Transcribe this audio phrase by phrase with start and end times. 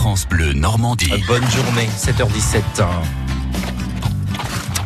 [0.00, 1.12] France Bleu Normandie.
[1.26, 2.62] Bonne journée, 7h17.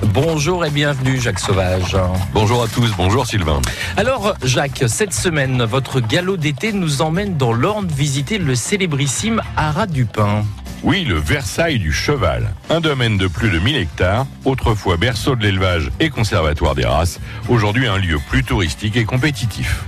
[0.07, 1.97] Bonjour et bienvenue Jacques Sauvage.
[2.33, 3.63] Bonjour à tous, bonjour Sylvain.
[3.97, 9.87] Alors Jacques, cette semaine, votre galop d'été nous emmène dans l'Orne visiter le célébrissime Haras
[9.87, 10.43] du Pin.
[10.83, 12.53] Oui, le Versailles du cheval.
[12.69, 17.21] Un domaine de plus de 1000 hectares, autrefois berceau de l'élevage et conservatoire des races,
[17.49, 19.85] aujourd'hui un lieu plus touristique et compétitif.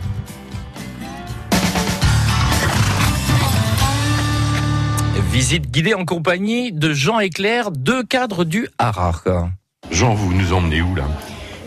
[5.36, 9.20] Visite guidée en compagnie de Jean Éclair, deux cadres du Haras.
[9.90, 11.04] Jean, vous nous emmenez où là?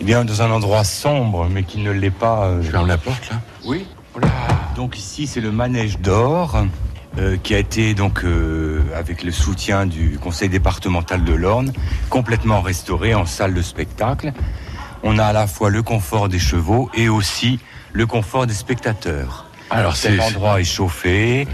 [0.00, 2.46] Eh bien, dans un endroit sombre, mais qui ne l'est pas.
[2.46, 3.86] euh, Je ferme la porte là Oui.
[4.74, 6.66] Donc ici, c'est le manège d'or.
[7.18, 11.72] euh, qui a été donc euh, avec le soutien du conseil départemental de l'Orne
[12.08, 14.32] complètement restauré en salle de spectacle.
[15.04, 17.60] On a à la fois le confort des chevaux et aussi
[17.92, 19.46] le confort des spectateurs.
[19.70, 20.10] Alors c'est.
[20.16, 21.46] Cet endroit est chauffé,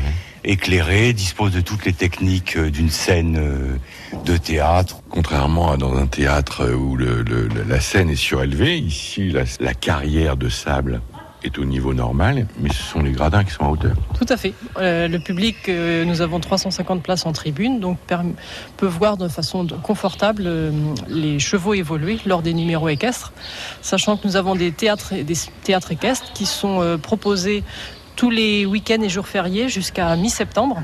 [0.46, 3.76] éclairé, dispose de toutes les techniques euh, d'une scène euh,
[4.24, 5.00] de théâtre.
[5.10, 9.42] Contrairement à dans un théâtre où le- le- le- la scène est surélevée, ici la,
[9.60, 11.00] la carrière de sable
[11.44, 13.94] est au niveau normal, mais ce sont les gradins qui sont en hauteur.
[14.18, 14.52] Tout à fait.
[14.78, 17.98] Euh, le public, euh, nous avons 350 places en tribune, donc
[18.76, 20.72] peut voir de façon de- confortable euh,
[21.08, 23.32] les chevaux évoluer lors des numéros équestres,
[23.80, 27.62] sachant que nous avons des théâtres, des théâtres équestres qui sont euh, proposés
[28.16, 30.82] tous les week-ends et jours fériés jusqu'à mi-septembre.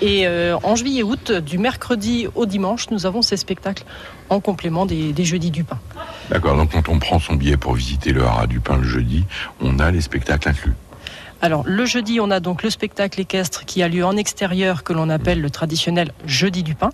[0.00, 3.84] Et euh, en juillet-août, du mercredi au dimanche, nous avons ces spectacles
[4.28, 5.78] en complément des, des jeudis du pain.
[6.30, 9.24] D'accord, donc quand on prend son billet pour visiter le Haras du Pin le jeudi,
[9.60, 10.74] on a les spectacles inclus.
[11.46, 14.92] Alors le jeudi, on a donc le spectacle équestre qui a lieu en extérieur que
[14.92, 16.90] l'on appelle le traditionnel jeudi du pain.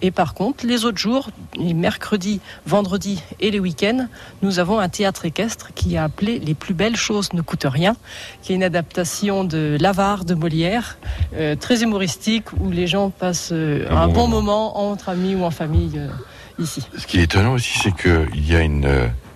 [0.00, 4.06] Et par contre, les autres jours, les mercredis, vendredis et les week-ends,
[4.40, 7.94] nous avons un théâtre équestre qui est appelé Les plus belles choses ne coûtent rien,
[8.40, 10.96] qui est une adaptation de L'Avare de Molière,
[11.36, 14.90] euh, très humoristique où les gens passent euh, Un un, bon bon moment.
[14.90, 16.08] entre amis ou en famille euh,
[16.58, 16.82] ici.
[16.96, 18.88] Ce qui est étonnant aussi, c'est qu'il y a une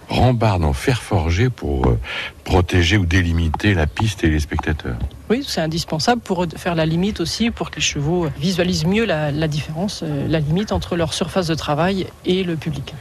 [0.08, 1.98] rambarde en fer forgé pour euh,
[2.44, 4.96] protéger ou délimiter la piste et les spectateurs.
[5.30, 9.32] Oui, c'est indispensable pour faire la limite aussi, pour que les chevaux visualisent mieux la,
[9.32, 12.94] la différence, euh, la limite entre leur surface de travail et le public.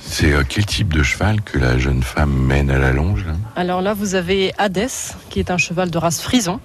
[0.00, 3.32] C'est euh, quel type de cheval que la jeune femme mène à la longe là?
[3.56, 6.60] Alors là, vous avez Hadès, qui est un cheval de race frison,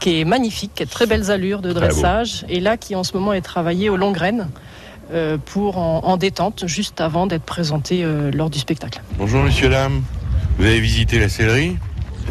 [0.00, 1.80] qui est magnifique, qui a de très belles allures de beau.
[1.80, 4.48] dressage, et là qui en ce moment est travaillé aux longues graines
[5.44, 9.00] pour en, en détente, juste avant d'être présenté euh, lors du spectacle.
[9.18, 10.02] Bonjour messieurs, dames.
[10.58, 11.76] Vous avez visité la sellerie?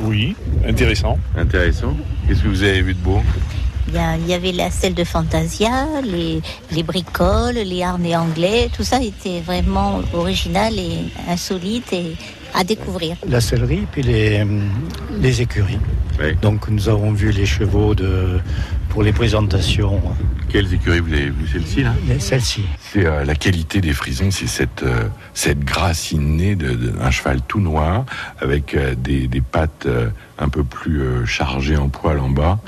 [0.01, 0.35] Oui,
[0.67, 1.17] intéressant.
[1.37, 1.93] Intéressant.
[2.27, 3.21] Qu'est-ce que vous avez vu de beau?
[3.87, 8.83] Bien, il y avait la selle de Fantasia, les, les bricoles, les harnais anglais, tout
[8.83, 12.15] ça était vraiment original et insolite et
[12.55, 13.17] à découvrir.
[13.27, 14.45] La sellerie, puis les,
[15.19, 15.79] les écuries.
[16.19, 16.35] Oui.
[16.41, 18.39] Donc nous avons vu les chevaux de,
[18.93, 19.99] pour les présentations,
[20.49, 22.61] Quelles écuries vous avez vu Celle-ci là celles-ci.
[22.79, 27.59] C'est euh, la qualité des frisons, c'est cette, euh, cette grâce innée d'un cheval tout
[27.59, 28.05] noir
[28.39, 32.59] avec euh, des, des pattes euh, un peu plus euh, chargées en poil en bas.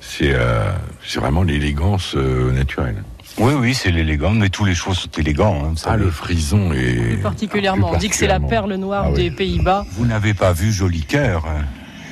[0.00, 0.72] C'est euh,
[1.06, 3.04] c'est vraiment l'élégance euh, naturelle.
[3.36, 5.64] Oui, oui, c'est l'élégant, mais tous les chevaux sont élégants.
[5.66, 6.94] hein, Ah, le frison est.
[6.94, 9.16] Plus particulièrement, plus on dit que c'est la perle noire Ah oui.
[9.24, 9.84] des Pays-Bas.
[9.92, 11.62] Vous n'avez pas vu Joli Cœur hein.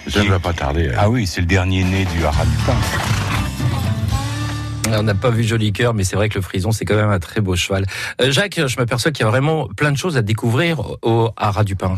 [0.09, 0.89] Ça ne va pas tarder.
[0.91, 0.99] hein.
[0.99, 2.75] Ah oui, c'est le dernier né du haras du pain.
[4.99, 7.11] On n'a pas vu Joli Cœur, mais c'est vrai que le frison, c'est quand même
[7.11, 7.87] un très beau cheval.
[8.21, 11.65] Euh, Jacques, je m'aperçois qu'il y a vraiment plein de choses à découvrir au Haras
[11.65, 11.97] du Pin.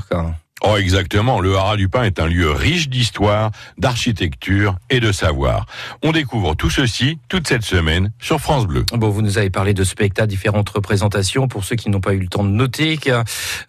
[0.62, 1.40] Oh, exactement.
[1.40, 5.66] Le Haras du Pin est un lieu riche d'histoire, d'architecture et de savoir.
[6.02, 8.86] On découvre tout ceci toute cette semaine sur France Bleu.
[8.92, 11.48] Bon, vous nous avez parlé de spectacles, différentes représentations.
[11.48, 13.24] Pour ceux qui n'ont pas eu le temps de noter, euh,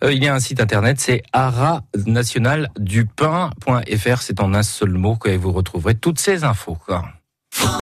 [0.10, 4.22] il y a un site internet, c'est harasnationaldupin.fr.
[4.22, 6.78] C'est en un seul mot que vous retrouverez toutes ces infos.